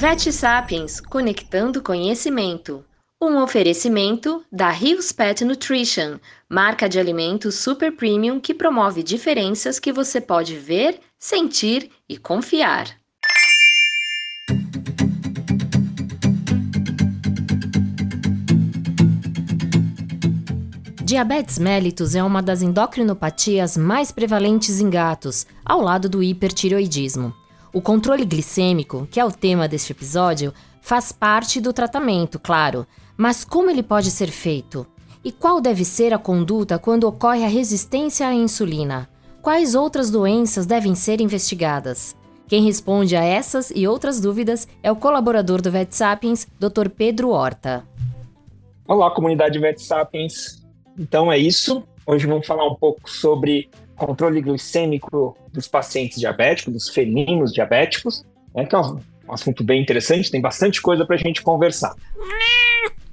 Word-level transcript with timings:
Vet 0.00 0.30
Sapiens 0.30 1.00
Conectando 1.00 1.82
Conhecimento. 1.82 2.84
Um 3.20 3.42
oferecimento 3.42 4.44
da 4.50 4.70
Rios 4.70 5.10
Pet 5.10 5.44
Nutrition, 5.44 6.20
marca 6.48 6.88
de 6.88 7.00
alimentos 7.00 7.56
super 7.56 7.90
premium 7.90 8.38
que 8.38 8.54
promove 8.54 9.02
diferenças 9.02 9.80
que 9.80 9.92
você 9.92 10.20
pode 10.20 10.56
ver, 10.56 11.00
sentir 11.18 11.90
e 12.08 12.16
confiar. 12.16 12.86
Diabetes 21.02 21.58
mellitus 21.58 22.14
é 22.14 22.22
uma 22.22 22.40
das 22.40 22.62
endocrinopatias 22.62 23.76
mais 23.76 24.12
prevalentes 24.12 24.80
em 24.80 24.88
gatos, 24.88 25.44
ao 25.64 25.80
lado 25.80 26.08
do 26.08 26.22
hipertireoidismo. 26.22 27.34
O 27.72 27.82
controle 27.82 28.24
glicêmico, 28.24 29.06
que 29.10 29.20
é 29.20 29.24
o 29.24 29.30
tema 29.30 29.68
deste 29.68 29.92
episódio, 29.92 30.54
faz 30.80 31.12
parte 31.12 31.60
do 31.60 31.72
tratamento, 31.72 32.38
claro, 32.38 32.86
mas 33.16 33.44
como 33.44 33.70
ele 33.70 33.82
pode 33.82 34.10
ser 34.10 34.28
feito? 34.28 34.86
E 35.22 35.30
qual 35.30 35.60
deve 35.60 35.84
ser 35.84 36.14
a 36.14 36.18
conduta 36.18 36.78
quando 36.78 37.04
ocorre 37.04 37.44
a 37.44 37.48
resistência 37.48 38.26
à 38.26 38.32
insulina? 38.32 39.08
Quais 39.42 39.74
outras 39.74 40.10
doenças 40.10 40.64
devem 40.64 40.94
ser 40.94 41.20
investigadas? 41.20 42.16
Quem 42.46 42.64
responde 42.64 43.14
a 43.14 43.22
essas 43.22 43.70
e 43.74 43.86
outras 43.86 44.18
dúvidas 44.18 44.66
é 44.82 44.90
o 44.90 44.96
colaborador 44.96 45.60
do 45.60 45.70
VetSapiens, 45.70 46.46
Dr. 46.58 46.88
Pedro 46.88 47.30
Horta. 47.30 47.86
Olá, 48.86 49.10
comunidade 49.10 49.58
VetSapiens. 49.58 50.66
Então 50.98 51.30
é 51.30 51.36
isso. 51.36 51.84
Hoje 52.06 52.26
vamos 52.26 52.46
falar 52.46 52.66
um 52.66 52.74
pouco 52.74 53.10
sobre 53.10 53.68
controle 53.98 54.40
glicêmico 54.40 55.36
dos 55.52 55.68
pacientes 55.68 56.18
diabéticos, 56.18 56.72
dos 56.72 56.88
felinos 56.88 57.52
diabéticos, 57.52 58.24
né, 58.54 58.64
que 58.64 58.74
é 58.74 58.78
um 58.78 59.00
assunto 59.28 59.62
bem 59.62 59.82
interessante, 59.82 60.30
tem 60.30 60.40
bastante 60.40 60.80
coisa 60.80 61.04
para 61.04 61.16
a 61.16 61.18
gente 61.18 61.42
conversar. 61.42 61.94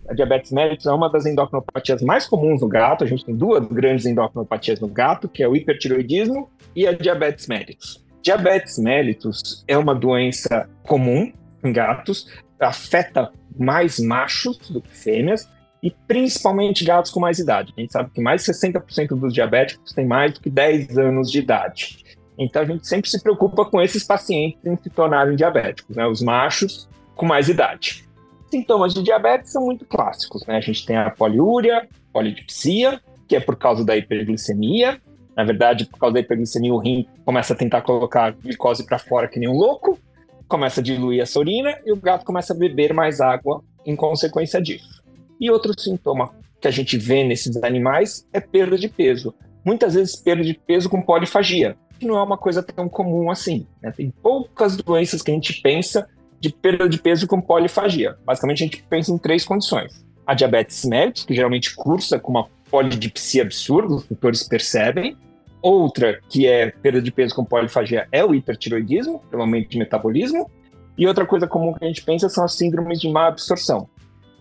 A 0.07 0.13
diabetes 0.13 0.51
mellitus 0.51 0.85
é 0.85 0.91
uma 0.91 1.09
das 1.09 1.25
endocrinopatias 1.25 2.01
mais 2.03 2.27
comuns 2.27 2.61
no 2.61 2.67
gato. 2.67 3.03
A 3.03 3.07
gente 3.07 3.25
tem 3.25 3.35
duas 3.35 3.65
grandes 3.67 4.05
endocrinopatias 4.05 4.79
no 4.79 4.87
gato, 4.87 5.27
que 5.27 5.41
é 5.41 5.47
o 5.47 5.55
hipertiroidismo 5.55 6.49
e 6.75 6.87
a 6.87 6.91
diabetes 6.91 7.47
mellitus. 7.47 8.05
Diabetes 8.21 8.77
mellitus 8.77 9.63
é 9.67 9.77
uma 9.77 9.95
doença 9.95 10.69
comum 10.83 11.33
em 11.63 11.73
gatos, 11.73 12.27
afeta 12.59 13.31
mais 13.57 13.99
machos 13.99 14.57
do 14.69 14.81
que 14.81 14.95
fêmeas, 14.95 15.49
e 15.85 15.91
principalmente 16.07 16.83
gatos 16.83 17.11
com 17.11 17.19
mais 17.19 17.37
idade. 17.37 17.71
A 17.77 17.79
gente 17.79 17.93
sabe 17.93 18.09
que 18.09 18.19
mais 18.19 18.43
de 18.43 18.51
60% 18.51 19.09
dos 19.09 19.31
diabéticos 19.31 19.93
têm 19.93 20.03
mais 20.03 20.33
do 20.33 20.41
que 20.41 20.49
10 20.49 20.97
anos 20.97 21.29
de 21.29 21.37
idade. 21.37 22.03
Então 22.35 22.63
a 22.63 22.65
gente 22.65 22.87
sempre 22.87 23.07
se 23.07 23.21
preocupa 23.21 23.63
com 23.65 23.79
esses 23.79 24.03
pacientes 24.03 24.65
em 24.65 24.75
se 24.77 24.89
tornarem 24.89 25.35
diabéticos, 25.35 25.95
né? 25.95 26.07
os 26.07 26.23
machos 26.23 26.89
com 27.15 27.27
mais 27.27 27.49
idade. 27.49 28.03
Sintomas 28.49 28.95
de 28.95 29.03
diabetes 29.03 29.51
são 29.51 29.63
muito 29.63 29.85
clássicos, 29.85 30.43
né? 30.47 30.57
A 30.57 30.61
gente 30.61 30.83
tem 30.87 30.97
a 30.97 31.11
poliúria, 31.11 31.87
polidipsia, 32.11 32.99
que 33.27 33.35
é 33.35 33.39
por 33.39 33.55
causa 33.55 33.85
da 33.85 33.95
hiperglicemia. 33.95 34.99
Na 35.37 35.43
verdade, 35.43 35.85
por 35.85 35.99
causa 35.99 36.15
da 36.15 36.19
hiperglicemia, 36.19 36.73
o 36.73 36.79
rim 36.79 37.07
começa 37.23 37.53
a 37.53 37.55
tentar 37.55 37.81
colocar 37.81 38.31
glicose 38.31 38.83
para 38.87 38.97
fora 38.97 39.27
que 39.27 39.39
nem 39.39 39.49
um 39.49 39.57
louco, 39.57 39.99
começa 40.47 40.79
a 40.79 40.83
diluir 40.83 41.23
a 41.23 41.39
urina 41.39 41.77
e 41.85 41.91
o 41.91 41.95
gato 41.95 42.25
começa 42.25 42.53
a 42.53 42.55
beber 42.55 42.91
mais 42.91 43.21
água 43.21 43.63
em 43.85 43.95
consequência 43.95 44.59
disso. 44.59 45.04
E 45.39 45.51
outro 45.51 45.79
sintoma 45.79 46.31
que 46.59 46.67
a 46.67 46.71
gente 46.71 46.97
vê 46.97 47.23
nesses 47.23 47.61
animais 47.63 48.27
é 48.33 48.39
perda 48.39 48.77
de 48.77 48.87
peso. 48.87 49.33
Muitas 49.63 49.93
vezes 49.95 50.15
perda 50.15 50.43
de 50.43 50.53
peso 50.53 50.89
com 50.89 51.01
polifagia, 51.01 51.75
que 51.99 52.05
não 52.05 52.17
é 52.17 52.23
uma 52.23 52.37
coisa 52.37 52.61
tão 52.61 52.87
comum 52.87 53.29
assim. 53.29 53.67
Né? 53.81 53.91
Tem 53.91 54.11
poucas 54.21 54.77
doenças 54.77 55.21
que 55.21 55.31
a 55.31 55.33
gente 55.33 55.61
pensa 55.61 56.07
de 56.39 56.51
perda 56.51 56.87
de 56.87 56.99
peso 56.99 57.27
com 57.27 57.41
polifagia. 57.41 58.15
Basicamente, 58.25 58.63
a 58.63 58.65
gente 58.65 58.83
pensa 58.83 59.11
em 59.11 59.17
três 59.17 59.43
condições. 59.43 60.05
A 60.25 60.33
diabetes 60.33 60.85
mellitus, 60.85 61.23
que 61.23 61.33
geralmente 61.33 61.75
cursa 61.75 62.19
com 62.19 62.31
uma 62.31 62.47
polidipsia 62.69 63.43
absurda, 63.43 63.93
os 63.93 64.05
tutores 64.05 64.43
percebem. 64.43 65.17
Outra, 65.61 66.19
que 66.29 66.45
é 66.45 66.69
perda 66.69 67.01
de 67.01 67.11
peso 67.11 67.33
com 67.33 67.43
polifagia, 67.43 68.07
é 68.11 68.23
o 68.23 68.35
hipertiroidismo, 68.35 69.21
pelo 69.31 69.41
aumento 69.41 69.69
de 69.69 69.79
metabolismo. 69.79 70.49
E 70.97 71.07
outra 71.07 71.25
coisa 71.25 71.47
comum 71.47 71.73
que 71.73 71.83
a 71.83 71.87
gente 71.87 72.03
pensa 72.03 72.29
são 72.29 72.43
as 72.43 72.53
síndromes 72.53 72.99
de 72.99 73.09
má 73.09 73.27
absorção, 73.27 73.89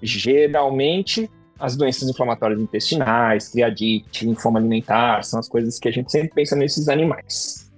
geralmente 0.05 1.31
as 1.59 1.77
doenças 1.77 2.09
inflamatórias 2.09 2.61
intestinais, 2.61 3.51
triadite, 3.51 4.27
linfoma 4.27 4.59
alimentar, 4.59 5.25
são 5.25 5.39
as 5.39 5.49
coisas 5.49 5.79
que 5.79 5.89
a 5.89 5.93
gente 5.93 6.11
sempre 6.11 6.31
pensa 6.35 6.57
nesses 6.57 6.89
animais. 6.89 7.71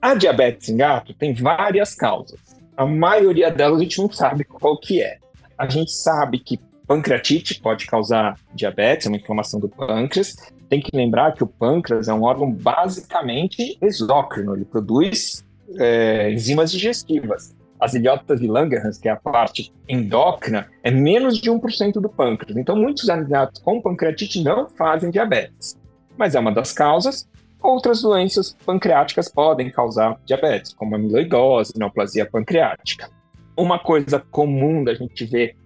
A 0.00 0.14
diabetes 0.14 0.68
em 0.68 0.76
gato 0.76 1.14
tem 1.14 1.32
várias 1.32 1.94
causas. 1.94 2.40
A 2.76 2.84
maioria 2.86 3.50
delas 3.50 3.80
a 3.80 3.82
gente 3.82 3.98
não 3.98 4.10
sabe 4.10 4.44
qual 4.44 4.78
que 4.78 5.02
é. 5.02 5.18
A 5.56 5.68
gente 5.68 5.92
sabe 5.92 6.38
que 6.38 6.58
pancreatite 6.86 7.60
pode 7.60 7.86
causar 7.86 8.38
diabetes, 8.54 9.06
é 9.06 9.08
uma 9.08 9.16
inflamação 9.16 9.58
do 9.58 9.68
pâncreas. 9.68 10.36
Tem 10.68 10.80
que 10.80 10.94
lembrar 10.94 11.32
que 11.32 11.42
o 11.42 11.46
pâncreas 11.46 12.08
é 12.08 12.14
um 12.14 12.22
órgão 12.22 12.50
basicamente 12.50 13.78
exócrino, 13.80 14.54
ele 14.54 14.64
produz 14.64 15.44
é, 15.78 16.30
enzimas 16.32 16.70
digestivas 16.70 17.54
as 17.82 17.94
ilhotas 17.94 18.38
de 18.38 18.46
Langerhans, 18.46 18.96
que 18.96 19.08
é 19.08 19.10
a 19.10 19.16
parte 19.16 19.74
endócrina, 19.88 20.68
é 20.84 20.90
menos 20.90 21.36
de 21.38 21.50
1% 21.50 21.94
do 21.94 22.08
pâncreas. 22.08 22.56
Então, 22.56 22.76
muitos 22.76 23.10
animais 23.10 23.50
com 23.60 23.82
pancreatite 23.82 24.40
não 24.40 24.68
fazem 24.68 25.10
diabetes. 25.10 25.76
Mas 26.16 26.36
é 26.36 26.38
uma 26.38 26.52
das 26.52 26.72
causas. 26.72 27.28
Outras 27.60 28.00
doenças 28.02 28.56
pancreáticas 28.64 29.28
podem 29.28 29.68
causar 29.68 30.16
diabetes, 30.24 30.72
como 30.72 30.94
amiloidose, 30.94 31.72
neoplasia 31.76 32.24
pancreática. 32.24 33.10
Uma 33.56 33.80
coisa 33.80 34.22
comum 34.30 34.84
da 34.84 34.94
gente 34.94 35.24
ver 35.24 35.56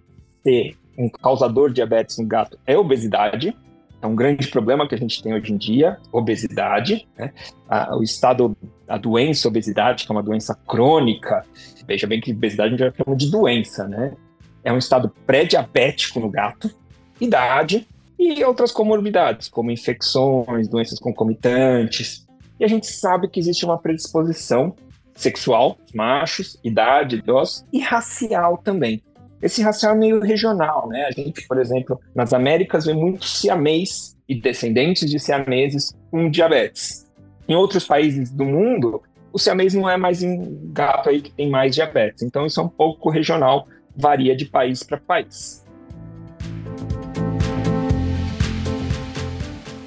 ser 0.43 0.75
um 0.97 1.10
causador 1.10 1.69
de 1.69 1.75
diabetes 1.75 2.16
no 2.16 2.27
gato 2.27 2.59
é 2.66 2.78
obesidade. 2.78 3.54
É 4.06 4.09
um 4.09 4.15
grande 4.15 4.47
problema 4.47 4.87
que 4.87 4.94
a 4.94 4.99
gente 4.99 5.21
tem 5.21 5.34
hoje 5.34 5.53
em 5.53 5.56
dia, 5.56 5.99
obesidade. 6.12 7.09
Né? 7.19 7.33
o 7.91 8.03
estado, 8.05 8.56
a 8.87 8.97
doença 8.97 9.49
obesidade, 9.49 10.06
que 10.06 10.12
é 10.12 10.15
uma 10.15 10.22
doença 10.22 10.55
crônica, 10.55 11.44
veja 11.89 12.06
bem 12.06 12.21
que 12.21 12.31
obesidade 12.31 12.69
a 12.69 12.71
gente 12.71 12.78
já 12.78 13.05
chama 13.05 13.16
de 13.16 13.28
doença, 13.28 13.89
né? 13.89 14.15
É 14.62 14.72
um 14.72 14.78
estado 14.78 15.12
pré-diabético 15.27 16.21
no 16.21 16.31
gato, 16.31 16.71
idade 17.21 17.87
e 18.16 18.45
outras 18.45 18.71
comorbidades, 18.71 19.49
como 19.49 19.72
infecções, 19.72 20.69
doenças 20.69 21.00
concomitantes. 21.00 22.25
E 22.61 22.65
a 22.65 22.69
gente 22.69 22.87
sabe 22.87 23.28
que 23.28 23.41
existe 23.41 23.65
uma 23.65 23.77
predisposição 23.77 24.75
sexual, 25.16 25.78
machos, 25.93 26.56
idade, 26.62 27.16
idosos, 27.16 27.65
e 27.72 27.81
racial 27.81 28.56
também. 28.59 29.03
Esse 29.43 29.63
racial 29.63 29.95
é 29.95 29.99
meio 29.99 30.21
regional, 30.21 30.89
né? 30.89 31.05
A 31.05 31.11
gente, 31.11 31.47
por 31.47 31.59
exemplo, 31.59 32.01
nas 32.15 32.33
Américas 32.33 32.87
vê 32.87 32.95
muito 32.95 33.27
siamês 33.27 34.17
e 34.27 34.35
descendentes 34.35 35.11
de 35.11 35.21
siameses 35.21 35.95
com 36.11 36.31
diabetes. 36.31 37.07
Em 37.47 37.55
outros 37.55 37.85
países 37.85 38.31
do 38.31 38.47
mundo, 38.47 39.03
o 39.31 39.39
siamês 39.39 39.75
não 39.75 39.89
é 39.89 39.97
mais 39.99 40.23
um 40.23 40.73
gato 40.73 41.11
aí 41.11 41.21
que 41.21 41.31
tem 41.31 41.51
mais 41.51 41.75
diabetes. 41.75 42.23
Então 42.23 42.47
isso 42.47 42.59
é 42.59 42.63
um 42.63 42.69
pouco 42.69 43.11
regional, 43.11 43.69
varia 43.95 44.35
de 44.35 44.47
país 44.47 44.83
para 44.83 44.97
país. 44.97 45.63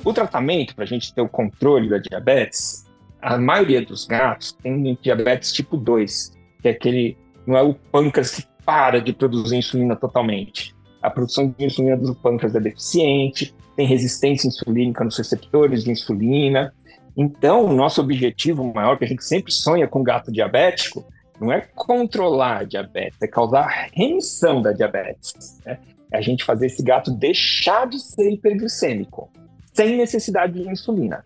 O 0.06 0.14
tratamento 0.14 0.76
para 0.76 0.84
a 0.84 0.88
gente 0.88 1.12
ter 1.12 1.22
o 1.22 1.28
controle 1.28 1.90
da 1.90 1.98
diabetes, 1.98 2.86
a 3.20 3.36
maioria 3.36 3.84
dos 3.84 4.06
gatos 4.06 4.54
tem 4.62 4.98
diabetes 5.02 5.52
tipo 5.52 5.76
2, 5.76 6.38
que 6.62 6.68
é 6.68 6.72
aquele, 6.72 7.18
não 7.48 7.58
é 7.58 7.64
o 7.64 7.74
pâncreas 7.74 8.36
que 8.36 8.50
para 8.70 9.02
de 9.02 9.12
produzir 9.12 9.58
insulina 9.58 9.96
totalmente. 9.96 10.76
A 11.02 11.10
produção 11.10 11.50
de 11.58 11.66
insulina 11.66 11.98
do 11.98 12.14
pâncreas 12.14 12.54
é 12.54 12.60
deficiente, 12.60 13.56
tem 13.76 13.88
resistência 13.88 14.48
insulínica 14.48 15.04
nos 15.04 15.18
receptores 15.18 15.84
de 15.84 15.90
insulina. 15.90 16.72
Então, 17.18 17.66
o 17.66 17.74
nosso 17.74 18.00
objetivo 18.00 18.64
maior, 18.72 18.96
que 18.96 19.06
a 19.06 19.08
gente 19.08 19.24
sempre 19.24 19.52
sonha 19.52 19.88
com 19.88 20.04
gato 20.04 20.32
diabético, 20.32 21.04
não 21.42 21.52
é 21.52 21.62
controlar 21.62 22.58
a 22.60 22.64
diabetes, 22.64 23.20
é 23.20 23.28
causar 23.28 23.90
remissão 23.92 24.62
da 24.62 24.72
diabetes. 24.72 25.60
Né? 25.66 25.80
É 26.14 26.20
a 26.20 26.22
gente 26.22 26.44
fazer 26.44 26.68
esse 26.68 26.84
gato 26.84 27.10
deixar 27.10 27.88
de 27.88 27.98
ser 27.98 28.30
hiperglicêmico, 28.32 29.32
sem 29.74 29.98
necessidade 29.98 30.54
de 30.54 30.70
insulina. 30.70 31.26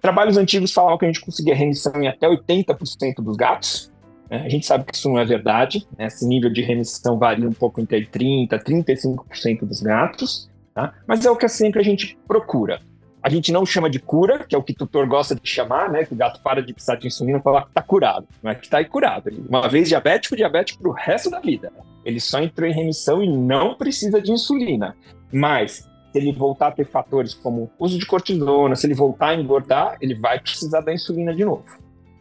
Trabalhos 0.00 0.36
antigos 0.36 0.72
falavam 0.72 0.98
que 0.98 1.04
a 1.04 1.08
gente 1.08 1.20
conseguia 1.20 1.56
remissão 1.56 2.00
em 2.00 2.06
até 2.06 2.28
80% 2.28 3.16
dos 3.16 3.36
gatos? 3.36 3.90
A 4.30 4.48
gente 4.48 4.66
sabe 4.66 4.84
que 4.84 4.94
isso 4.94 5.08
não 5.08 5.18
é 5.18 5.24
verdade. 5.24 5.86
Né? 5.98 6.06
Esse 6.06 6.26
nível 6.26 6.50
de 6.50 6.62
remissão 6.62 7.18
varia 7.18 7.48
um 7.48 7.52
pouco 7.52 7.80
entre 7.80 8.06
30% 8.06 8.52
e 8.52 8.82
35% 8.82 9.60
dos 9.64 9.80
gatos, 9.80 10.50
tá? 10.74 10.94
mas 11.06 11.24
é 11.24 11.30
o 11.30 11.36
que 11.36 11.48
sempre 11.48 11.80
a 11.80 11.84
gente 11.84 12.18
procura. 12.26 12.80
A 13.26 13.28
gente 13.28 13.50
não 13.50 13.66
chama 13.66 13.90
de 13.90 13.98
cura, 13.98 14.44
que 14.44 14.54
é 14.54 14.58
o 14.58 14.62
que 14.62 14.72
o 14.72 14.76
tutor 14.76 15.04
gosta 15.04 15.34
de 15.34 15.48
chamar, 15.48 15.90
né? 15.90 16.04
Que 16.04 16.14
o 16.14 16.16
gato 16.16 16.40
para 16.40 16.62
de 16.62 16.72
precisar 16.72 16.94
de 16.94 17.08
insulina 17.08 17.38
e 17.38 17.42
fala 17.42 17.62
que 17.62 17.68
está 17.70 17.82
curado. 17.82 18.24
Não 18.40 18.52
é 18.52 18.54
que 18.54 18.66
está 18.66 18.84
curado. 18.84 19.30
Uma 19.48 19.68
vez 19.68 19.88
diabético, 19.88 20.36
diabético 20.36 20.80
para 20.80 20.90
o 20.90 20.94
resto 20.94 21.28
da 21.28 21.40
vida. 21.40 21.72
Ele 22.04 22.20
só 22.20 22.40
entrou 22.40 22.68
em 22.68 22.72
remissão 22.72 23.20
e 23.20 23.28
não 23.28 23.74
precisa 23.74 24.22
de 24.22 24.30
insulina. 24.30 24.96
Mas, 25.32 25.88
se 26.12 26.18
ele 26.20 26.30
voltar 26.30 26.68
a 26.68 26.70
ter 26.70 26.86
fatores 26.86 27.34
como 27.34 27.68
uso 27.80 27.98
de 27.98 28.06
cortisona, 28.06 28.76
se 28.76 28.86
ele 28.86 28.94
voltar 28.94 29.30
a 29.30 29.34
engordar, 29.34 29.96
ele 30.00 30.14
vai 30.14 30.38
precisar 30.38 30.82
da 30.82 30.94
insulina 30.94 31.34
de 31.34 31.44
novo. 31.44 31.64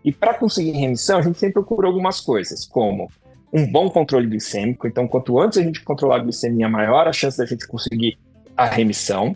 E 0.05 0.11
para 0.11 0.35
conseguir 0.35 0.73
remissão, 0.73 1.17
a 1.17 1.21
gente 1.23 1.39
sempre 1.39 1.53
procura 1.53 1.87
algumas 1.87 2.21
coisas, 2.21 2.63
como 2.63 3.09
um 3.51 3.65
bom 3.65 3.89
controle 3.89 4.27
glicêmico. 4.27 4.87
Então, 4.87 5.07
quanto 5.07 5.39
antes 5.39 5.57
a 5.57 5.63
gente 5.63 5.83
controlar 5.83 6.17
a 6.17 6.19
glicemia, 6.19 6.69
maior 6.69 7.07
a 7.07 7.11
chance 7.11 7.35
da 7.39 7.45
gente 7.45 7.67
conseguir 7.67 8.15
a 8.55 8.67
remissão. 8.67 9.35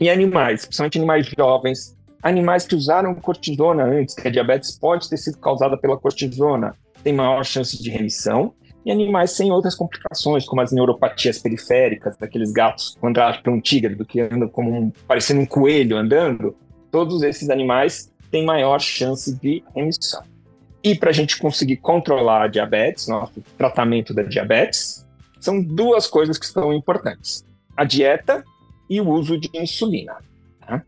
E 0.00 0.08
animais, 0.08 0.64
principalmente 0.64 0.98
animais 0.98 1.30
jovens, 1.36 1.94
animais 2.22 2.66
que 2.66 2.74
usaram 2.74 3.14
cortisona 3.14 3.84
antes, 3.84 4.14
que 4.14 4.26
a 4.26 4.30
diabetes 4.30 4.78
pode 4.78 5.06
ter 5.06 5.18
sido 5.18 5.36
causada 5.36 5.76
pela 5.76 5.98
cortisona, 5.98 6.74
tem 7.04 7.12
maior 7.12 7.44
chance 7.44 7.80
de 7.82 7.90
remissão. 7.90 8.54
E 8.86 8.90
animais 8.90 9.32
sem 9.32 9.52
outras 9.52 9.74
complicações, 9.74 10.46
como 10.46 10.62
as 10.62 10.72
neuropatias 10.72 11.38
periféricas, 11.38 12.16
daqueles 12.16 12.52
gatos 12.52 12.96
quando 12.98 13.16
para 13.16 13.52
um 13.52 13.60
tigre, 13.60 13.94
do 13.94 14.06
que 14.06 14.20
andam 14.20 14.48
como 14.48 14.72
um, 14.72 14.92
parecendo 15.06 15.40
um 15.42 15.46
coelho 15.46 15.98
andando, 15.98 16.56
todos 16.90 17.22
esses 17.22 17.50
animais 17.50 18.10
têm 18.30 18.44
maior 18.44 18.80
chance 18.80 19.34
de 19.34 19.62
remissão. 19.74 20.22
E 20.82 20.94
para 20.94 21.10
a 21.10 21.12
gente 21.12 21.38
conseguir 21.38 21.78
controlar 21.78 22.42
a 22.42 22.48
diabetes, 22.48 23.08
nosso 23.08 23.42
tratamento 23.58 24.14
da 24.14 24.22
diabetes, 24.22 25.06
são 25.40 25.62
duas 25.62 26.06
coisas 26.06 26.38
que 26.38 26.46
são 26.46 26.72
importantes: 26.72 27.44
a 27.76 27.84
dieta 27.84 28.44
e 28.88 29.00
o 29.00 29.08
uso 29.08 29.38
de 29.38 29.50
insulina. 29.54 30.16
Tá? 30.60 30.82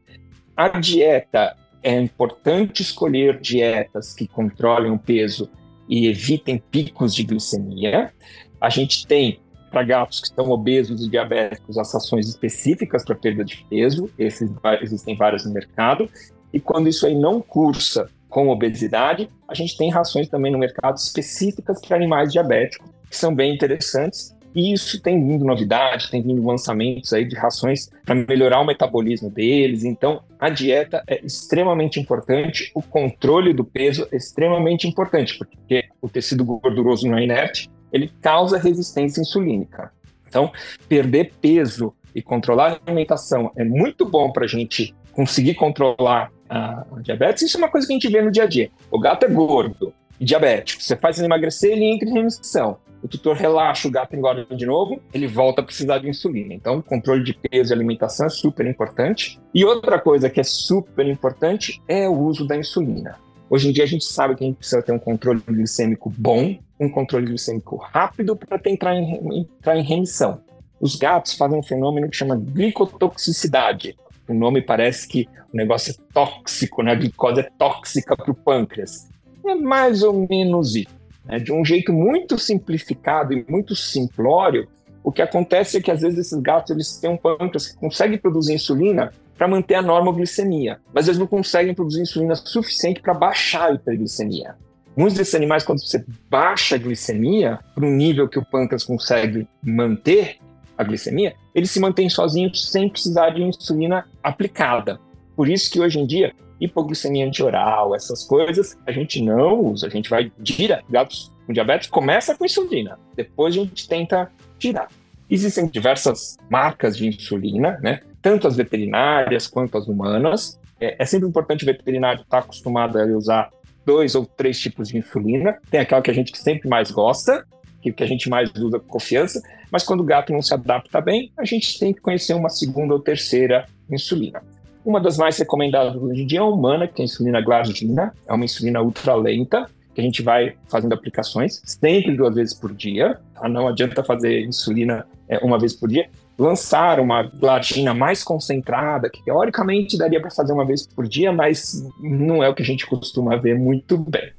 A 0.57 0.69
dieta 0.81 1.57
é 1.83 1.99
importante 1.99 2.83
escolher 2.83 3.41
dietas 3.41 4.15
que 4.15 4.27
controlem 4.27 4.93
o 4.93 4.99
peso 4.99 5.51
e 5.89 6.07
evitem 6.07 6.63
picos 6.71 7.15
de 7.15 7.25
glicemia. 7.25 8.13
A 8.61 8.69
gente 8.69 9.07
tem 9.07 9.41
para 9.71 9.83
gatos 9.83 10.21
que 10.21 10.27
estão 10.27 10.49
obesos 10.51 11.05
e 11.05 11.11
diabéticos 11.11 11.79
as 11.79 11.95
ações 11.95 12.29
específicas 12.29 13.05
para 13.05 13.15
perda 13.15 13.45
de 13.45 13.65
peso, 13.69 14.11
esses 14.19 14.51
existem 14.81 15.17
várias 15.17 15.45
no 15.45 15.53
mercado. 15.53 16.09
E 16.53 16.61
quando 16.61 16.89
isso 16.89 17.07
aí 17.07 17.15
não 17.15 17.41
cursa 17.41 18.09
com 18.29 18.49
obesidade, 18.49 19.29
a 19.47 19.55
gente 19.55 19.77
tem 19.77 19.91
rações 19.91 20.29
também 20.29 20.53
no 20.53 20.59
mercado 20.59 20.97
específicas 20.97 21.81
para 21.81 21.97
animais 21.97 22.33
diabéticos, 22.33 22.91
que 23.09 23.17
são 23.17 23.35
bem 23.35 23.55
interessantes 23.55 24.37
e 24.55 24.73
isso 24.73 25.01
tem 25.01 25.25
vindo 25.25 25.45
novidade, 25.45 26.11
tem 26.11 26.23
vindo 26.23 26.45
lançamentos 26.45 27.13
aí 27.13 27.25
de 27.25 27.37
rações 27.37 27.91
para 28.05 28.15
melhorar 28.15 28.61
o 28.61 28.67
metabolismo 28.67 29.31
deles. 29.31 29.85
Então, 29.85 30.23
a 30.39 30.49
dieta 30.51 31.03
é 31.07 31.25
extremamente 31.25 32.01
importante, 32.01 32.71
o 32.75 32.83
controle 32.83 33.53
do 33.53 33.65
peso 33.65 34.09
é 34.11 34.17
extremamente 34.17 34.89
importante, 34.89 35.37
porque 35.39 35.85
o 36.01 36.09
tecido 36.09 36.45
gorduroso 36.45 37.07
não 37.07 37.19
é 37.19 37.25
inerte, 37.25 37.71
ele 37.93 38.11
causa 38.21 38.59
resistência 38.59 39.21
insulínica. 39.21 39.93
Então, 40.27 40.51
perder 40.89 41.33
peso 41.41 41.95
e 42.15 42.21
controlar 42.21 42.73
a 42.73 42.81
alimentação 42.85 43.53
é 43.57 43.65
muito 43.65 44.05
bom 44.05 44.33
para 44.33 44.45
a 44.45 44.49
gente 44.49 44.95
conseguir 45.13 45.55
controlar 45.55 46.31
a 46.49 46.85
diabetes. 47.03 47.43
Isso 47.43 47.57
é 47.57 47.59
uma 47.59 47.69
coisa 47.69 47.87
que 47.87 47.93
a 47.93 47.97
gente 47.97 48.09
vê 48.09 48.23
no 48.23 48.31
dia 48.31 48.45
a 48.45 48.47
dia. 48.47 48.71
O 48.91 48.99
gato 48.99 49.25
é 49.25 49.29
gordo, 49.29 49.93
diabético. 50.21 50.83
Você 50.83 50.97
faz 50.97 51.19
ele 51.19 51.27
emagrecer, 51.27 51.73
ele 51.73 51.85
entra 51.85 52.09
em 52.09 52.13
remissão 52.13 52.79
o 53.03 53.09
tutor 53.09 53.37
relaxa, 53.37 53.87
o 53.87 53.91
gato 53.91 54.17
engorda 54.17 54.45
de 54.55 54.67
novo, 54.67 55.01
ele 55.13 55.27
volta 55.27 55.61
a 55.61 55.65
precisar 55.65 55.99
de 55.99 56.09
insulina. 56.09 56.55
Então, 56.55 56.83
controle 56.83 57.23
de 57.23 57.35
peso 57.35 57.73
e 57.73 57.75
alimentação 57.75 58.27
é 58.27 58.31
super 58.31 58.67
importante. 58.67 59.41
E 59.55 59.65
outra 59.65 59.99
coisa 59.99 60.29
que 60.29 60.41
é 60.41 60.45
super 60.45 61.07
importante 61.07 61.81
é 61.87 62.09
o 62.09 62.13
uso 62.13 62.47
da 62.47 62.57
insulina. 62.57 63.17
Hoje 63.51 63.69
em 63.69 63.73
dia 63.73 63.85
a 63.85 63.87
gente 63.87 64.05
sabe 64.05 64.35
que 64.35 64.45
a 64.45 64.47
gente 64.47 64.57
precisa 64.57 64.83
ter 64.83 64.93
um 64.93 64.99
controle 64.99 65.41
glicêmico 65.47 66.13
bom, 66.17 66.59
um 66.79 66.89
controle 66.89 67.27
glicêmico 67.27 67.77
rápido 67.77 68.37
para 68.37 68.61
entrar 68.67 68.95
entrar 68.97 69.77
em 69.77 69.83
remissão. 69.83 70.43
Os 70.81 70.97
gatos 70.97 71.35
fazem 71.35 71.59
um 71.59 71.63
fenômeno 71.63 72.11
que 72.11 72.17
chama 72.17 72.37
glicotoxicidade. 72.37 73.97
O 74.29 74.35
nome 74.35 74.61
parece 74.61 75.09
que 75.09 75.27
o 75.53 75.57
negócio 75.57 75.93
é 75.93 76.13
tóxico, 76.13 76.83
né? 76.83 76.93
a 76.93 76.95
glicose 76.95 77.41
é 77.41 77.51
tóxica 77.59 78.17
para 78.17 78.31
o 78.31 78.35
pâncreas. 78.35 79.09
É 79.47 79.55
mais 79.55 80.03
ou 80.03 80.27
menos 80.29 80.77
isso. 80.77 80.95
Né? 81.25 81.39
De 81.39 81.53
um 81.53 81.65
jeito 81.65 81.93
muito 81.93 82.39
simplificado 82.39 83.33
e 83.33 83.45
muito 83.49 83.75
simplório, 83.75 84.69
o 85.03 85.11
que 85.11 85.23
acontece 85.23 85.79
é 85.79 85.81
que 85.81 85.91
às 85.91 86.03
vezes 86.03 86.19
esses 86.19 86.39
gatos 86.41 86.71
eles 86.71 86.99
têm 86.99 87.11
um 87.11 87.17
pâncreas 87.17 87.69
que 87.69 87.79
consegue 87.79 88.19
produzir 88.19 88.55
insulina 88.55 89.13
para 89.37 89.49
manter 89.49 89.77
a 89.77 89.83
normoglicemia, 89.83 90.81
mas 90.93 91.07
eles 91.07 91.19
não 91.19 91.27
conseguem 91.27 91.73
produzir 91.73 92.03
insulina 92.03 92.35
suficiente 92.35 93.01
para 93.01 93.15
baixar 93.15 93.71
a 93.71 93.75
hiperglicemia. 93.75 94.57
Muitos 94.97 95.17
desses 95.17 95.35
animais, 95.37 95.63
quando 95.63 95.81
você 95.81 96.05
baixa 96.29 96.75
a 96.75 96.79
glicemia 96.79 97.61
para 97.73 97.87
um 97.87 97.95
nível 97.95 98.29
que 98.29 98.39
o 98.39 98.45
pâncreas 98.45 98.83
consegue 98.83 99.47
manter 99.63 100.39
a 100.79 100.85
glicemia, 100.85 101.35
eles 101.55 101.71
se 101.71 101.81
mantêm 101.81 102.09
sozinhos 102.09 102.71
sem 102.71 102.89
precisar 102.89 103.31
de 103.31 103.43
insulina 103.43 104.07
aplicada. 104.23 105.01
Por 105.37 105.49
isso 105.49 105.71
que 105.71 105.81
hoje 105.81 105.99
em 105.99 106.07
dia 106.07 106.33
hipoglicemia 106.61 107.27
antioral, 107.27 107.95
essas 107.95 108.25
coisas, 108.25 108.77
a 108.87 108.93
gente 108.93 109.23
não 109.23 109.61
usa. 109.61 109.87
A 109.87 109.91
gente 109.91 110.09
vai 110.09 110.33
direto. 110.39 110.85
Gatos 110.91 111.33
com 111.47 111.53
diabetes 111.53 111.89
começa 111.89 112.37
com 112.37 112.45
insulina, 112.45 112.99
depois 113.17 113.55
a 113.55 113.59
gente 113.59 113.89
tenta 113.89 114.31
tirar. 114.59 114.89
Existem 115.31 115.67
diversas 115.67 116.37
marcas 116.51 116.97
de 116.97 117.07
insulina, 117.07 117.79
né? 117.83 118.01
Tanto 118.21 118.47
as 118.47 118.57
veterinárias 118.57 119.47
quanto 119.47 119.79
as 119.79 119.87
humanas. 119.89 120.61
É, 120.81 121.03
é 121.03 121.07
sempre 121.07 121.29
importante 121.29 121.65
o 121.65 121.67
veterinário 121.67 122.23
estar 122.23 122.39
acostumado 122.39 122.99
a 122.99 123.05
usar 123.05 123.51
dois 123.85 124.15
ou 124.15 124.27
três 124.27 124.59
tipos 124.59 124.89
de 124.89 124.99
insulina. 124.99 125.59
Tem 125.71 125.81
aquela 125.81 126.03
que 126.03 126.11
a 126.11 126.15
gente 126.15 126.37
sempre 126.37 126.69
mais 126.69 126.91
gosta, 126.91 127.47
que, 127.81 127.93
que 127.93 128.03
a 128.03 128.07
gente 128.07 128.29
mais 128.29 128.51
usa 128.57 128.79
confiança, 128.79 129.43
mas 129.71 129.85
quando 129.85 130.01
o 130.01 130.05
gato 130.05 130.33
não 130.33 130.43
se 130.43 130.53
adapta 130.53 131.01
bem, 131.01 131.33
a 131.37 131.45
gente 131.45 131.79
tem 131.79 131.93
que 131.93 132.01
conhecer 132.01 132.35
uma 132.35 132.49
segunda 132.49 132.95
ou 132.95 133.01
terceira 133.01 133.67
insulina. 133.91 134.43
Uma 134.85 135.01
das 135.01 135.19
mais 135.19 135.37
recomendadas 135.37 135.95
hoje 135.97 136.23
em 136.23 136.27
dia 136.27 136.39
é 136.39 136.43
a 136.43 136.47
humana, 136.47 136.89
que 136.89 137.01
é 137.01 137.03
a 137.03 137.05
insulina 137.05 137.41
glargina, 137.41 138.15
é 138.27 138.33
uma 138.33 138.45
insulina 138.45 138.81
ultra 138.81 139.15
lenta, 139.15 139.67
que 139.95 140.01
a 140.01 140.05
gente 140.05 140.23
vai 140.23 140.55
fazendo 140.69 140.93
aplicações 140.93 141.61
sempre 141.65 142.17
duas 142.17 142.35
vezes 142.35 142.55
por 142.55 142.73
dia. 142.73 143.19
Tá? 143.35 143.49
Não 143.49 143.67
adianta 143.67 144.05
fazer 144.05 144.45
insulina 144.45 145.05
é, 145.29 145.39
uma 145.39 145.59
vez 145.59 145.75
por 145.75 145.89
dia. 145.89 146.09
Lançar 146.39 147.01
uma 147.01 147.25
glargina 147.25 147.93
mais 147.93 148.23
concentrada, 148.23 149.11
que 149.11 149.23
teoricamente 149.25 149.99
daria 149.99 150.21
para 150.21 150.31
fazer 150.31 150.53
uma 150.53 150.65
vez 150.65 150.87
por 150.87 151.09
dia, 151.09 151.33
mas 151.33 151.85
não 152.01 152.45
é 152.45 152.49
o 152.49 152.55
que 152.55 152.63
a 152.63 152.65
gente 152.65 152.87
costuma 152.87 153.35
ver 153.37 153.57
muito 153.57 153.99
bem. 153.99 154.33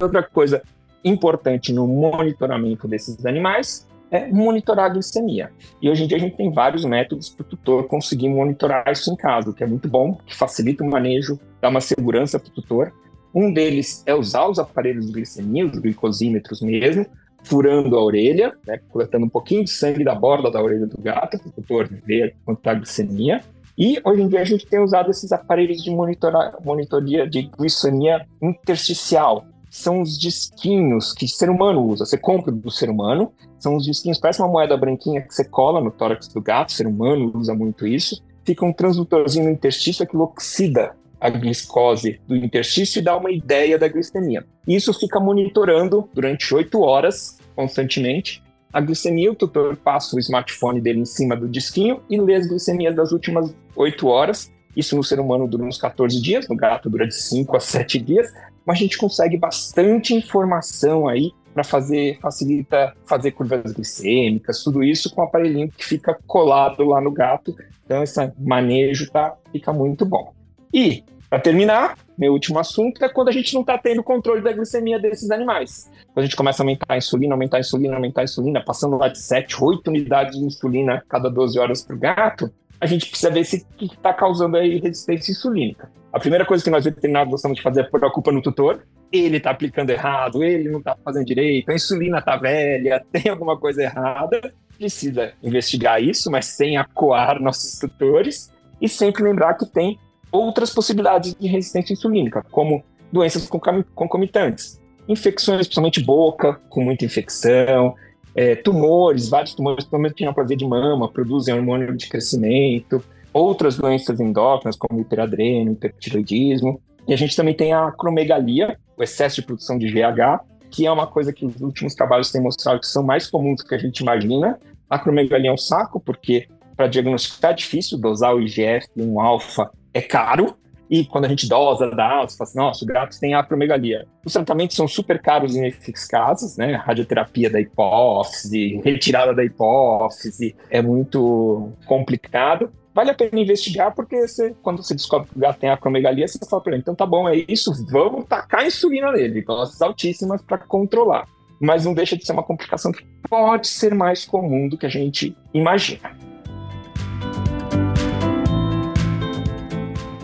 Outra 0.00 0.24
coisa 0.24 0.60
importante 1.06 1.72
no 1.72 1.86
monitoramento 1.86 2.86
desses 2.88 3.24
animais 3.24 3.86
é 4.10 4.26
monitorar 4.28 4.86
a 4.86 4.88
glicemia. 4.88 5.50
E 5.80 5.90
hoje 5.90 6.04
em 6.04 6.06
dia 6.06 6.16
a 6.16 6.20
gente 6.20 6.36
tem 6.36 6.52
vários 6.52 6.84
métodos 6.84 7.28
para 7.30 7.42
o 7.42 7.48
tutor 7.48 7.84
conseguir 7.88 8.28
monitorar 8.28 8.84
isso 8.90 9.12
em 9.12 9.16
casa, 9.16 9.50
o 9.50 9.54
que 9.54 9.64
é 9.64 9.66
muito 9.66 9.88
bom, 9.88 10.14
que 10.26 10.34
facilita 10.34 10.84
o 10.84 10.90
manejo, 10.90 11.38
dá 11.60 11.68
uma 11.68 11.80
segurança 11.80 12.38
para 12.38 12.48
o 12.48 12.52
tutor. 12.52 12.92
Um 13.34 13.52
deles 13.52 14.02
é 14.06 14.14
usar 14.14 14.46
os 14.46 14.58
aparelhos 14.58 15.06
de 15.06 15.12
glicemia, 15.12 15.66
os 15.66 15.78
glicosímetros 15.78 16.60
mesmo, 16.60 17.06
furando 17.42 17.96
a 17.96 18.02
orelha, 18.02 18.54
né, 18.66 18.80
coletando 18.88 19.26
um 19.26 19.28
pouquinho 19.28 19.64
de 19.64 19.70
sangue 19.70 20.04
da 20.04 20.14
borda 20.14 20.50
da 20.50 20.62
orelha 20.62 20.86
do 20.86 21.00
gato, 21.00 21.38
para 21.38 21.48
o 21.48 21.52
tutor 21.52 21.88
ver 21.88 22.34
quanto 22.44 22.58
está 22.58 22.70
a 22.70 22.74
glicemia. 22.74 23.40
E 23.76 24.00
hoje 24.04 24.22
em 24.22 24.28
dia 24.28 24.40
a 24.40 24.44
gente 24.44 24.66
tem 24.66 24.80
usado 24.80 25.10
esses 25.10 25.32
aparelhos 25.32 25.82
de 25.82 25.90
monitoria 25.90 27.28
de 27.28 27.42
glicemia 27.42 28.24
intersticial, 28.40 29.44
são 29.76 30.00
os 30.00 30.18
disquinhos 30.18 31.12
que 31.12 31.26
o 31.26 31.28
ser 31.28 31.50
humano 31.50 31.84
usa. 31.84 32.06
Você 32.06 32.16
compra 32.16 32.50
do 32.50 32.70
ser 32.70 32.88
humano, 32.88 33.30
são 33.58 33.76
os 33.76 33.84
disquinhos, 33.84 34.18
parece 34.18 34.40
uma 34.40 34.48
moeda 34.48 34.74
branquinha 34.76 35.20
que 35.20 35.34
você 35.34 35.44
cola 35.44 35.82
no 35.82 35.90
tórax 35.90 36.28
do 36.28 36.40
gato, 36.40 36.70
o 36.70 36.72
ser 36.72 36.86
humano 36.86 37.30
usa 37.34 37.54
muito 37.54 37.86
isso. 37.86 38.22
Fica 38.42 38.64
um 38.64 38.72
transdutorzinho 38.72 39.44
no 39.44 39.50
interstício 39.50 40.06
que 40.06 40.16
oxida 40.16 40.96
a 41.20 41.28
glicose 41.28 42.20
do 42.26 42.34
interstício 42.34 43.00
e 43.00 43.02
dá 43.02 43.16
uma 43.16 43.30
ideia 43.30 43.78
da 43.78 43.86
glicemia. 43.86 44.46
Isso 44.66 44.94
fica 44.94 45.20
monitorando 45.20 46.08
durante 46.14 46.54
oito 46.54 46.80
horas, 46.80 47.38
constantemente, 47.54 48.42
a 48.72 48.80
glicemia. 48.80 49.30
O 49.30 49.34
tutor 49.34 49.76
passa 49.76 50.16
o 50.16 50.18
smartphone 50.18 50.80
dele 50.80 51.00
em 51.00 51.04
cima 51.04 51.36
do 51.36 51.48
disquinho 51.48 52.00
e 52.08 52.18
lê 52.18 52.34
as 52.34 52.46
glicemias 52.46 52.96
das 52.96 53.12
últimas 53.12 53.54
oito 53.74 54.06
horas. 54.06 54.50
Isso 54.76 54.94
no 54.94 55.02
ser 55.02 55.18
humano 55.18 55.48
dura 55.48 55.64
uns 55.64 55.78
14 55.78 56.20
dias, 56.20 56.46
no 56.48 56.54
gato 56.54 56.90
dura 56.90 57.08
de 57.08 57.14
5 57.14 57.56
a 57.56 57.60
7 57.60 57.98
dias, 57.98 58.32
mas 58.64 58.76
a 58.76 58.80
gente 58.80 58.98
consegue 58.98 59.38
bastante 59.38 60.14
informação 60.14 61.08
aí 61.08 61.32
para 61.54 61.64
fazer, 61.64 62.18
facilita 62.20 62.92
fazer 63.06 63.30
curvas 63.30 63.72
glicêmicas, 63.72 64.62
tudo 64.62 64.84
isso 64.84 65.08
com 65.14 65.22
o 65.22 65.24
aparelhinho 65.24 65.70
que 65.70 65.82
fica 65.82 66.18
colado 66.26 66.84
lá 66.84 67.00
no 67.00 67.10
gato. 67.10 67.56
Então, 67.86 68.02
esse 68.02 68.30
manejo 68.38 69.10
tá, 69.10 69.34
fica 69.50 69.72
muito 69.72 70.04
bom. 70.04 70.34
E, 70.74 71.02
para 71.30 71.38
terminar, 71.38 71.96
meu 72.18 72.32
último 72.32 72.58
assunto 72.58 73.02
é 73.02 73.08
quando 73.08 73.28
a 73.28 73.32
gente 73.32 73.54
não 73.54 73.62
está 73.62 73.78
tendo 73.78 74.02
controle 74.02 74.42
da 74.42 74.52
glicemia 74.52 74.98
desses 74.98 75.30
animais. 75.30 75.90
Quando 76.12 76.18
a 76.18 76.22
gente 76.26 76.36
começa 76.36 76.62
a 76.62 76.64
aumentar 76.64 76.92
a 76.92 76.98
insulina, 76.98 77.34
aumentar 77.34 77.56
a 77.56 77.60
insulina, 77.60 77.94
aumentar 77.94 78.20
a 78.20 78.24
insulina, 78.24 78.62
passando 78.62 78.98
lá 78.98 79.08
de 79.08 79.18
7, 79.18 79.56
8 79.58 79.88
unidades 79.88 80.38
de 80.38 80.44
insulina 80.44 81.02
cada 81.08 81.30
12 81.30 81.58
horas 81.58 81.82
para 81.82 81.96
o 81.96 81.98
gato, 81.98 82.52
a 82.80 82.86
gente 82.86 83.08
precisa 83.08 83.30
ver 83.30 83.44
se 83.44 83.64
que 83.76 83.86
está 83.86 84.12
causando 84.12 84.56
aí 84.56 84.78
resistência 84.78 85.32
insulínica. 85.32 85.90
A 86.12 86.18
primeira 86.18 86.44
coisa 86.44 86.64
que 86.64 86.70
nós 86.70 86.84
veterinários 86.84 87.30
gostamos 87.30 87.56
de 87.56 87.62
fazer 87.62 87.80
é 87.80 87.84
pôr 87.84 88.04
a 88.04 88.10
culpa 88.10 88.32
no 88.32 88.40
tutor. 88.40 88.82
Ele 89.12 89.36
está 89.36 89.50
aplicando 89.50 89.90
errado, 89.90 90.42
ele 90.42 90.68
não 90.68 90.78
está 90.78 90.96
fazendo 91.04 91.26
direito, 91.26 91.70
a 91.70 91.74
insulina 91.74 92.18
está 92.18 92.36
velha, 92.36 93.04
tem 93.12 93.30
alguma 93.30 93.56
coisa 93.58 93.82
errada. 93.82 94.52
Precisa 94.78 95.32
investigar 95.42 96.02
isso, 96.02 96.30
mas 96.30 96.46
sem 96.46 96.76
acoar 96.76 97.40
nossos 97.40 97.78
tutores. 97.78 98.52
E 98.80 98.88
sempre 98.88 99.22
lembrar 99.22 99.54
que 99.54 99.66
tem 99.66 99.98
outras 100.30 100.72
possibilidades 100.72 101.34
de 101.34 101.48
resistência 101.48 101.92
insulínica, 101.92 102.44
como 102.50 102.84
doenças 103.10 103.48
concomitantes. 103.94 104.80
infecções, 105.08 105.66
principalmente 105.66 106.02
boca, 106.02 106.60
com 106.68 106.82
muita 106.82 107.04
infecção, 107.04 107.94
é, 108.36 108.54
tumores, 108.54 109.30
vários 109.30 109.54
tumores, 109.54 109.84
principalmente 109.84 110.14
que 110.14 110.22
neoplasia 110.22 110.56
de 110.56 110.66
mama, 110.66 111.10
produzem 111.10 111.54
hormônio 111.54 111.96
de 111.96 112.06
crescimento, 112.06 113.02
outras 113.32 113.76
doenças 113.76 114.20
endócrinas, 114.20 114.76
como 114.76 115.00
hiperadreno, 115.00 115.72
hipertiroidismo. 115.72 116.78
E 117.08 117.14
a 117.14 117.16
gente 117.16 117.34
também 117.34 117.54
tem 117.54 117.72
a 117.72 117.90
cromegalia, 117.92 118.78
o 118.96 119.02
excesso 119.02 119.36
de 119.36 119.42
produção 119.42 119.78
de 119.78 119.88
GH, 119.88 120.44
que 120.70 120.86
é 120.86 120.92
uma 120.92 121.06
coisa 121.06 121.32
que 121.32 121.46
os 121.46 121.60
últimos 121.62 121.94
trabalhos 121.94 122.30
têm 122.30 122.42
mostrado 122.42 122.80
que 122.80 122.86
são 122.86 123.02
mais 123.02 123.26
comuns 123.26 123.62
do 123.62 123.68
que 123.68 123.74
a 123.74 123.78
gente 123.78 124.00
imagina. 124.00 124.58
A 124.90 124.98
cromegalia 124.98 125.48
é 125.48 125.52
um 125.52 125.56
saco, 125.56 125.98
porque 125.98 126.46
para 126.76 126.88
diagnosticar 126.88 127.52
é 127.52 127.54
difícil, 127.54 127.96
dosar 127.96 128.34
o 128.34 128.40
IGF 128.40 128.86
um 128.98 129.18
alfa 129.18 129.70
é 129.94 130.02
caro, 130.02 130.54
e 130.88 131.04
quando 131.04 131.24
a 131.24 131.28
gente 131.28 131.48
dosa, 131.48 131.90
dá, 131.90 132.22
você 132.22 132.36
fala 132.36 132.48
assim, 132.48 132.58
nossa, 132.58 132.84
o 132.84 132.88
gato 132.88 133.18
tem 133.18 133.34
acromegalia. 133.34 134.06
Os 134.24 134.32
tratamentos 134.32 134.76
são 134.76 134.86
super 134.86 135.20
caros 135.20 135.54
e 135.54 135.58
ineficazes, 135.58 136.56
né? 136.56 136.74
Radioterapia 136.74 137.50
da 137.50 137.60
hipófise, 137.60 138.80
retirada 138.84 139.34
da 139.34 139.44
hipófise, 139.44 140.54
é 140.70 140.80
muito 140.80 141.72
complicado. 141.86 142.70
Vale 142.94 143.10
a 143.10 143.14
pena 143.14 143.38
investigar, 143.38 143.94
porque 143.94 144.26
você, 144.26 144.54
quando 144.62 144.82
você 144.82 144.94
descobre 144.94 145.28
que 145.28 145.36
o 145.36 145.40
gato 145.40 145.58
tem 145.58 145.68
acromegalia, 145.68 146.26
você 146.26 146.38
fala 146.48 146.62
para 146.62 146.72
ele, 146.72 146.80
então 146.80 146.94
tá 146.94 147.04
bom, 147.04 147.28
é 147.28 147.44
isso, 147.46 147.70
vamos 147.90 148.24
tacar 148.24 148.66
insulina 148.66 149.12
nele, 149.12 149.42
doses 149.42 149.82
altíssimas 149.82 150.40
para 150.40 150.56
controlar. 150.58 151.28
Mas 151.60 151.84
não 151.84 151.92
deixa 151.92 152.16
de 152.16 152.24
ser 152.24 152.32
uma 152.32 152.42
complicação 152.42 152.92
que 152.92 153.04
pode 153.28 153.66
ser 153.66 153.94
mais 153.94 154.24
comum 154.24 154.68
do 154.68 154.78
que 154.78 154.86
a 154.86 154.90
gente 154.90 155.36
imagina. 155.52 156.10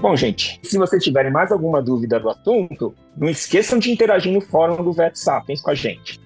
Bom, 0.02 0.16
gente, 0.16 0.58
se 0.64 0.76
vocês 0.78 1.04
tiverem 1.04 1.30
mais 1.30 1.52
alguma 1.52 1.80
dúvida 1.80 2.18
do 2.18 2.28
assunto, 2.28 2.92
não 3.16 3.28
esqueçam 3.28 3.78
de 3.78 3.88
interagir 3.88 4.32
no 4.32 4.40
fórum 4.40 4.82
do 4.82 4.92
Sapiens 5.14 5.62
com 5.62 5.70
a 5.70 5.76
gente. 5.76 6.20